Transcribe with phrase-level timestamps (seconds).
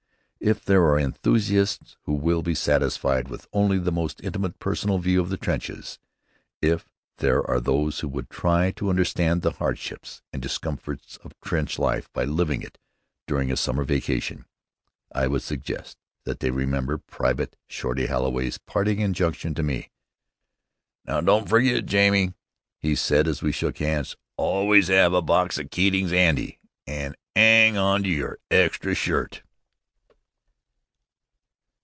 [0.43, 5.21] If there are enthusiasts who will be satisfied with only the most intimate personal view
[5.21, 5.99] of the trenches,
[6.63, 11.77] if there are those who would try to understand the hardships and discomforts of trench
[11.77, 12.79] life by living it
[13.27, 14.45] during a summer vacation,
[15.13, 19.91] I would suggest that they remember Private Shorty Holloway's parting injunction to me:
[21.05, 22.33] "Now, don't ferget, Jamie!"
[22.79, 26.57] he said as we shook hands, "always 'ave a box o' Keatings 'andy,
[26.87, 29.43] an' 'ang on to yer extra shirt!"